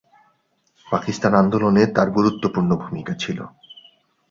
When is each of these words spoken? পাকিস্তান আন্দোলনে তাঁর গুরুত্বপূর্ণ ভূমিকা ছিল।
পাকিস্তান 0.87 1.33
আন্দোলনে 1.35 1.83
তাঁর 1.95 2.07
গুরুত্বপূর্ণ 2.09 2.71
ভূমিকা 2.83 3.13
ছিল। 3.19 3.39